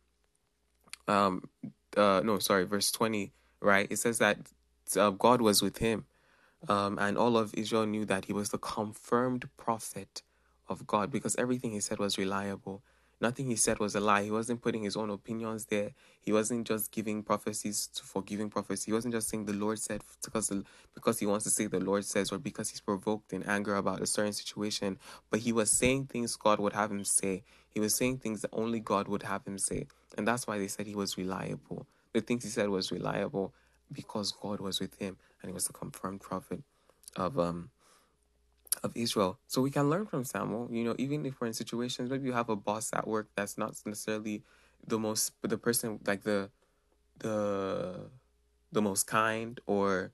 Um 1.08 1.50
uh 1.98 2.22
no 2.24 2.40
sorry, 2.40 2.66
verse 2.66 2.92
twenty, 2.92 3.34
right? 3.62 3.88
It 3.90 3.98
says 4.00 4.20
that 4.20 4.38
uh, 4.98 5.12
God 5.12 5.42
was 5.42 5.62
with 5.62 5.78
him. 5.80 6.06
Um, 6.70 6.98
and 7.00 7.18
all 7.18 7.38
of 7.38 7.54
Israel 7.56 7.86
knew 7.86 8.06
that 8.06 8.26
he 8.26 8.34
was 8.34 8.50
the 8.50 8.58
confirmed 8.58 9.50
prophet 9.58 10.22
of 10.70 10.88
God 10.88 11.12
because 11.12 11.36
everything 11.36 11.72
he 11.72 11.82
said 11.82 12.00
was 12.00 12.18
reliable. 12.18 12.84
Nothing 13.24 13.48
he 13.48 13.56
said 13.56 13.80
was 13.80 13.96
a 13.96 14.02
lie. 14.02 14.24
He 14.24 14.32
wasn't 14.32 14.62
putting 14.62 14.84
his 14.84 14.98
own 14.98 15.10
opinions 15.10 15.68
there. 15.68 15.92
He 16.20 16.34
wasn't 16.34 16.68
just 16.68 16.92
giving 16.92 17.24
prophecies 17.24 17.88
to, 17.96 18.04
for 18.04 18.22
giving 18.22 18.50
prophecy. 18.50 18.92
He 18.92 18.94
wasn't 18.94 19.14
just 19.14 19.30
saying 19.30 19.46
the 19.46 19.54
Lord 19.54 19.80
said 19.80 20.04
because 20.26 20.52
because 20.94 21.20
he 21.20 21.26
wants 21.26 21.46
to 21.46 21.50
say 21.50 21.68
the 21.68 21.80
Lord 21.80 22.04
says 22.04 22.34
or 22.34 22.38
because 22.38 22.72
he's 22.72 22.82
provoked 22.82 23.32
in 23.32 23.44
anger 23.44 23.78
about 23.78 24.02
a 24.02 24.08
certain 24.08 24.34
situation. 24.34 25.00
But 25.32 25.40
he 25.40 25.54
was 25.54 25.72
saying 25.72 26.08
things 26.08 26.36
God 26.36 26.60
would 26.60 26.74
have 26.74 26.92
him 26.92 27.06
say. 27.06 27.44
He 27.74 27.80
was 27.80 27.96
saying 27.96 28.18
things 28.18 28.42
that 28.42 28.52
only 28.52 28.82
God 28.82 29.08
would 29.08 29.24
have 29.24 29.48
him 29.48 29.58
say. 29.58 29.88
And 30.18 30.28
that's 30.28 30.46
why 30.46 30.58
they 30.60 30.68
said 30.68 30.86
he 30.86 30.96
was 30.96 31.18
reliable. 31.18 31.88
The 32.12 32.20
things 32.20 32.44
he 32.44 32.50
said 32.50 32.68
was 32.68 32.92
reliable 32.92 33.54
because 33.90 34.34
God 34.34 34.60
was 34.60 34.82
with 34.82 34.96
him 35.00 35.18
and 35.42 35.50
he 35.50 35.54
was 35.54 35.66
the 35.68 35.74
confirmed 35.74 36.20
prophet 36.20 36.62
of 37.16 37.40
um 37.40 37.70
of 38.84 38.92
Israel. 38.96 39.40
So 39.48 39.62
we 39.62 39.72
can 39.72 39.90
learn 39.90 40.06
from 40.06 40.24
Samuel, 40.24 40.68
you 40.72 40.84
know, 40.84 40.96
even 40.98 41.26
if 41.26 41.40
we're 41.40 41.48
in 41.48 41.54
situations, 41.54 42.10
maybe 42.10 42.28
you 42.28 42.34
have 42.34 42.50
a 42.50 42.56
boss 42.56 42.92
at 42.94 43.08
work 43.08 43.30
that's 43.36 43.58
not 43.58 43.76
necessarily 43.86 44.44
the 44.86 45.00
most, 45.00 45.32
the 45.42 45.58
person 45.58 46.00
like 46.06 46.24
the, 46.24 46.50
the, 47.20 48.10
the 48.72 48.82
most 48.82 49.08
kind 49.08 49.60
or 49.66 50.12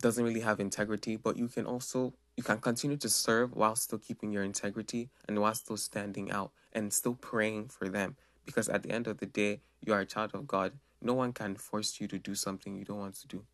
doesn't 0.00 0.24
really 0.24 0.40
have 0.40 0.60
integrity, 0.60 1.16
but 1.16 1.36
you 1.36 1.48
can 1.48 1.66
also, 1.66 2.14
you 2.36 2.42
can 2.42 2.58
continue 2.58 2.96
to 2.96 3.08
serve 3.08 3.54
while 3.54 3.74
still 3.76 3.98
keeping 3.98 4.32
your 4.32 4.44
integrity 4.44 5.10
and 5.26 5.38
while 5.40 5.54
still 5.54 5.76
standing 5.76 6.30
out 6.30 6.52
and 6.72 6.92
still 6.92 7.14
praying 7.14 7.68
for 7.68 7.88
them. 7.88 8.16
Because 8.46 8.68
at 8.68 8.82
the 8.82 8.90
end 8.90 9.06
of 9.06 9.18
the 9.18 9.26
day, 9.26 9.60
you 9.84 9.92
are 9.92 10.00
a 10.00 10.06
child 10.06 10.30
of 10.34 10.46
God. 10.46 10.72
No 11.02 11.12
one 11.14 11.32
can 11.32 11.56
force 11.56 12.00
you 12.00 12.08
to 12.08 12.18
do 12.18 12.34
something 12.34 12.74
you 12.74 12.84
don't 12.84 12.98
want 12.98 13.16
to 13.16 13.26
do. 13.26 13.44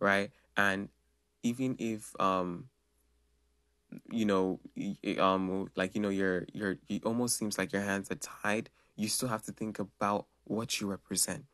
Right. 0.00 0.30
And 0.56 0.88
even 1.42 1.76
if, 1.78 2.18
um, 2.18 2.68
you 4.10 4.24
know, 4.24 4.60
um, 5.18 5.70
like 5.76 5.94
you 5.94 6.00
know, 6.00 6.08
your 6.08 6.46
your 6.52 6.76
it 6.88 7.04
almost 7.04 7.36
seems 7.36 7.58
like 7.58 7.72
your 7.72 7.82
hands 7.82 8.10
are 8.10 8.16
tied. 8.16 8.70
You 8.96 9.08
still 9.08 9.28
have 9.28 9.42
to 9.44 9.52
think 9.52 9.78
about 9.78 10.26
what 10.44 10.80
you 10.80 10.86
represent, 10.86 11.44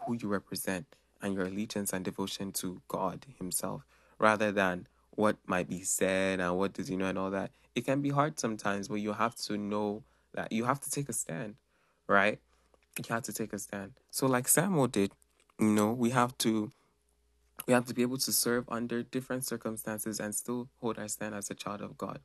who 0.00 0.14
you 0.14 0.28
represent, 0.28 0.86
and 1.22 1.34
your 1.34 1.44
allegiance 1.44 1.92
and 1.92 2.04
devotion 2.04 2.52
to 2.52 2.80
God 2.88 3.26
Himself, 3.38 3.84
rather 4.18 4.52
than 4.52 4.86
what 5.10 5.36
might 5.46 5.68
be 5.68 5.82
said 5.82 6.40
and 6.40 6.56
what 6.56 6.72
does 6.72 6.88
you 6.90 6.96
know 6.96 7.06
and 7.06 7.18
all 7.18 7.30
that. 7.30 7.50
It 7.74 7.84
can 7.84 8.00
be 8.00 8.10
hard 8.10 8.38
sometimes, 8.38 8.88
but 8.88 8.96
you 8.96 9.12
have 9.12 9.34
to 9.36 9.56
know 9.56 10.02
that 10.34 10.52
you 10.52 10.64
have 10.64 10.80
to 10.80 10.90
take 10.90 11.08
a 11.08 11.12
stand, 11.12 11.56
right? 12.06 12.38
You 12.98 13.04
have 13.14 13.22
to 13.24 13.32
take 13.32 13.52
a 13.52 13.58
stand. 13.58 13.92
So, 14.10 14.26
like 14.26 14.48
Samuel 14.48 14.88
did, 14.88 15.12
you 15.58 15.68
know, 15.68 15.92
we 15.92 16.10
have 16.10 16.36
to 16.38 16.72
we 17.66 17.74
have 17.74 17.86
to 17.86 17.94
be 17.94 18.02
able 18.02 18.18
to 18.18 18.32
serve 18.32 18.64
under 18.68 19.02
different 19.02 19.44
circumstances 19.44 20.20
and 20.20 20.34
still 20.34 20.68
hold 20.80 20.98
our 20.98 21.08
stand 21.08 21.34
as 21.34 21.50
a 21.50 21.54
child 21.54 21.80
of 21.82 21.96
God, 21.98 22.20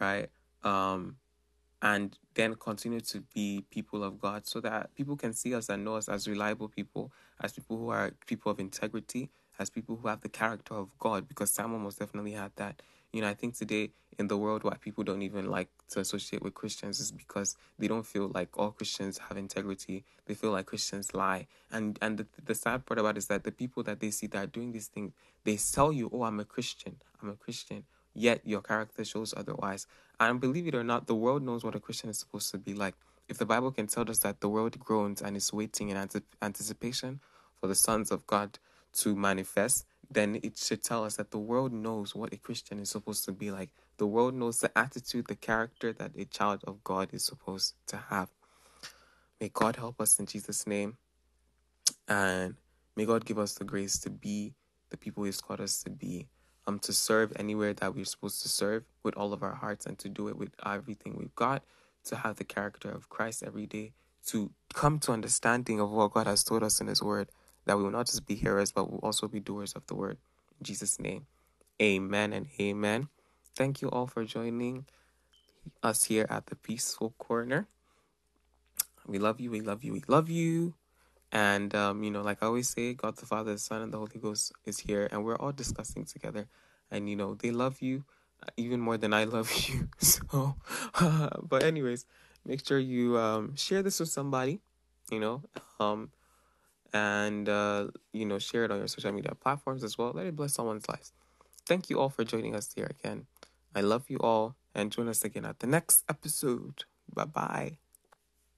right? 0.00 0.30
Um, 0.64 1.16
and 1.82 2.18
then 2.34 2.54
continue 2.56 3.00
to 3.00 3.22
be 3.34 3.64
people 3.70 4.04
of 4.04 4.20
God 4.20 4.46
so 4.46 4.60
that 4.60 4.94
people 4.94 5.16
can 5.16 5.32
see 5.32 5.54
us 5.54 5.68
and 5.68 5.84
know 5.84 5.96
us 5.96 6.08
as 6.08 6.28
reliable 6.28 6.68
people, 6.68 7.12
as 7.42 7.52
people 7.52 7.78
who 7.78 7.90
are 7.90 8.12
people 8.26 8.52
of 8.52 8.60
integrity, 8.60 9.30
as 9.58 9.70
people 9.70 9.96
who 10.00 10.08
have 10.08 10.20
the 10.22 10.28
character 10.28 10.74
of 10.74 10.96
God, 10.98 11.28
because 11.28 11.50
Samuel 11.50 11.80
most 11.80 11.98
definitely 11.98 12.32
had 12.32 12.52
that. 12.56 12.82
You 13.12 13.20
know, 13.20 13.28
I 13.28 13.34
think 13.34 13.56
today 13.56 13.90
in 14.18 14.28
the 14.28 14.36
world 14.36 14.64
why 14.64 14.76
people 14.80 15.04
don't 15.04 15.22
even 15.22 15.50
like 15.50 15.68
to 15.90 16.00
associate 16.00 16.42
with 16.42 16.54
Christians 16.54 17.00
is 17.00 17.12
because 17.12 17.56
they 17.78 17.86
don't 17.86 18.06
feel 18.06 18.30
like 18.34 18.56
all 18.58 18.70
Christians 18.70 19.18
have 19.28 19.36
integrity. 19.36 20.04
They 20.26 20.34
feel 20.34 20.50
like 20.50 20.66
Christians 20.66 21.14
lie. 21.14 21.46
And 21.70 21.98
and 22.00 22.18
the, 22.18 22.26
the 22.44 22.54
sad 22.54 22.86
part 22.86 22.98
about 22.98 23.16
it 23.16 23.18
is 23.18 23.26
that 23.26 23.44
the 23.44 23.52
people 23.52 23.82
that 23.82 24.00
they 24.00 24.10
see 24.10 24.26
that 24.28 24.44
are 24.44 24.46
doing 24.46 24.72
these 24.72 24.88
things, 24.88 25.12
they 25.44 25.56
tell 25.56 25.92
you, 25.92 26.10
Oh, 26.12 26.22
I'm 26.22 26.40
a 26.40 26.44
Christian. 26.44 26.96
I'm 27.22 27.28
a 27.28 27.34
Christian. 27.34 27.84
Yet 28.14 28.40
your 28.44 28.62
character 28.62 29.04
shows 29.04 29.34
otherwise. 29.36 29.86
And 30.20 30.40
believe 30.40 30.66
it 30.66 30.74
or 30.74 30.84
not, 30.84 31.06
the 31.06 31.14
world 31.14 31.42
knows 31.42 31.64
what 31.64 31.74
a 31.74 31.80
Christian 31.80 32.10
is 32.10 32.18
supposed 32.18 32.50
to 32.52 32.58
be 32.58 32.74
like. 32.74 32.94
If 33.28 33.38
the 33.38 33.46
Bible 33.46 33.72
can 33.72 33.86
tell 33.86 34.08
us 34.10 34.18
that 34.20 34.40
the 34.40 34.48
world 34.48 34.78
groans 34.78 35.22
and 35.22 35.36
is 35.36 35.52
waiting 35.52 35.88
in 35.88 36.08
anticipation 36.42 37.20
for 37.60 37.66
the 37.66 37.74
sons 37.74 38.10
of 38.10 38.26
God 38.26 38.58
to 38.94 39.16
manifest, 39.16 39.86
then 40.14 40.40
it 40.42 40.58
should 40.58 40.82
tell 40.82 41.04
us 41.04 41.16
that 41.16 41.30
the 41.30 41.38
world 41.38 41.72
knows 41.72 42.14
what 42.14 42.32
a 42.32 42.36
Christian 42.36 42.78
is 42.78 42.90
supposed 42.90 43.24
to 43.26 43.32
be 43.32 43.50
like. 43.50 43.70
The 43.98 44.06
world 44.06 44.34
knows 44.34 44.60
the 44.60 44.76
attitude, 44.76 45.26
the 45.28 45.36
character 45.36 45.92
that 45.92 46.12
a 46.16 46.24
child 46.24 46.62
of 46.66 46.82
God 46.82 47.10
is 47.12 47.24
supposed 47.24 47.74
to 47.88 47.96
have. 47.96 48.30
May 49.40 49.50
God 49.52 49.76
help 49.76 50.00
us 50.00 50.18
in 50.18 50.26
Jesus' 50.26 50.66
name. 50.66 50.96
And 52.08 52.56
may 52.96 53.04
God 53.04 53.24
give 53.24 53.38
us 53.38 53.54
the 53.54 53.64
grace 53.64 53.98
to 54.00 54.10
be 54.10 54.54
the 54.90 54.96
people 54.96 55.24
He's 55.24 55.40
called 55.40 55.60
us 55.60 55.82
to 55.82 55.90
be. 55.90 56.28
Um, 56.66 56.78
to 56.80 56.92
serve 56.92 57.32
anywhere 57.36 57.74
that 57.74 57.92
we're 57.92 58.04
supposed 58.04 58.42
to 58.42 58.48
serve 58.48 58.84
with 59.02 59.16
all 59.16 59.32
of 59.32 59.42
our 59.42 59.54
hearts 59.54 59.84
and 59.84 59.98
to 59.98 60.08
do 60.08 60.28
it 60.28 60.36
with 60.36 60.50
everything 60.64 61.16
we've 61.18 61.34
got, 61.34 61.64
to 62.04 62.16
have 62.16 62.36
the 62.36 62.44
character 62.44 62.88
of 62.88 63.08
Christ 63.08 63.42
every 63.42 63.66
day, 63.66 63.94
to 64.26 64.52
come 64.72 65.00
to 65.00 65.12
understanding 65.12 65.80
of 65.80 65.90
what 65.90 66.12
God 66.12 66.28
has 66.28 66.44
told 66.44 66.62
us 66.62 66.80
in 66.80 66.86
His 66.86 67.02
Word 67.02 67.30
that 67.66 67.76
we 67.76 67.84
will 67.84 67.90
not 67.90 68.06
just 68.06 68.26
be 68.26 68.34
hearers, 68.34 68.72
but 68.72 68.90
we'll 68.90 69.00
also 69.00 69.28
be 69.28 69.40
doers 69.40 69.72
of 69.74 69.86
the 69.86 69.94
word. 69.94 70.18
In 70.60 70.64
Jesus' 70.64 70.98
name, 70.98 71.26
amen 71.80 72.32
and 72.32 72.46
amen. 72.60 73.08
Thank 73.56 73.82
you 73.82 73.90
all 73.90 74.06
for 74.06 74.24
joining 74.24 74.86
us 75.82 76.04
here 76.04 76.26
at 76.30 76.46
the 76.46 76.56
Peaceful 76.56 77.14
Corner. 77.18 77.68
We 79.06 79.18
love 79.18 79.40
you, 79.40 79.50
we 79.50 79.60
love 79.60 79.84
you, 79.84 79.92
we 79.92 80.02
love 80.08 80.30
you. 80.30 80.74
And, 81.32 81.74
um, 81.74 82.02
you 82.02 82.10
know, 82.10 82.22
like 82.22 82.42
I 82.42 82.46
always 82.46 82.68
say, 82.68 82.94
God 82.94 83.16
the 83.16 83.26
Father, 83.26 83.52
the 83.52 83.58
Son, 83.58 83.82
and 83.82 83.92
the 83.92 83.98
Holy 83.98 84.18
Ghost 84.20 84.52
is 84.66 84.78
here, 84.78 85.08
and 85.10 85.24
we're 85.24 85.36
all 85.36 85.52
discussing 85.52 86.04
together. 86.04 86.46
And, 86.90 87.08
you 87.08 87.16
know, 87.16 87.34
they 87.34 87.50
love 87.50 87.80
you 87.80 88.04
uh, 88.42 88.50
even 88.56 88.80
more 88.80 88.98
than 88.98 89.14
I 89.14 89.24
love 89.24 89.52
you. 89.68 89.88
So, 89.98 90.56
but, 91.42 91.62
anyways, 91.62 92.06
make 92.46 92.66
sure 92.66 92.78
you 92.78 93.18
um, 93.18 93.56
share 93.56 93.82
this 93.82 94.00
with 94.00 94.10
somebody, 94.10 94.60
you 95.10 95.20
know. 95.20 95.42
Um, 95.80 96.10
and 96.92 97.48
uh, 97.48 97.88
you 98.12 98.24
know 98.26 98.38
share 98.38 98.64
it 98.64 98.70
on 98.70 98.78
your 98.78 98.88
social 98.88 99.12
media 99.12 99.34
platforms 99.34 99.84
as 99.84 99.98
well. 99.98 100.12
Let 100.14 100.26
it 100.26 100.36
bless 100.36 100.54
someone's 100.54 100.88
lives. 100.88 101.12
Thank 101.66 101.90
you 101.90 102.00
all 102.00 102.10
for 102.10 102.24
joining 102.24 102.54
us 102.56 102.72
here 102.74 102.88
again. 102.90 103.26
I 103.74 103.80
love 103.82 104.10
you 104.10 104.18
all, 104.18 104.56
and 104.74 104.92
join 104.92 105.08
us 105.08 105.24
again 105.24 105.44
at 105.44 105.60
the 105.60 105.66
next 105.66 106.04
episode. 106.08 106.84
Bye 107.14 107.24
bye. 107.26 107.81